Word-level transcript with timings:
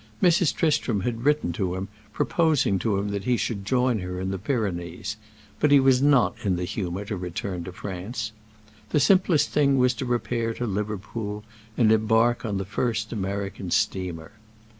Mrs. 0.19 0.55
Tristram 0.55 1.01
had 1.01 1.25
written 1.25 1.53
to 1.53 1.75
him, 1.75 1.87
proposing 2.11 2.79
to 2.79 2.97
him 2.97 3.09
that 3.09 3.25
he 3.25 3.37
should 3.37 3.63
join 3.63 3.99
her 3.99 4.19
in 4.19 4.31
the 4.31 4.39
Pyrenees; 4.39 5.15
but 5.59 5.69
he 5.69 5.79
was 5.79 6.01
not 6.01 6.35
in 6.43 6.55
the 6.55 6.63
humor 6.63 7.05
to 7.05 7.15
return 7.15 7.63
to 7.65 7.71
France. 7.71 8.31
The 8.89 8.99
simplest 8.99 9.51
thing 9.51 9.77
was 9.77 9.93
to 9.93 10.05
repair 10.07 10.55
to 10.55 10.65
Liverpool 10.65 11.43
and 11.77 11.91
embark 11.91 12.43
on 12.45 12.57
the 12.57 12.65
first 12.65 13.13
American 13.13 13.69
steamer. 13.69 14.31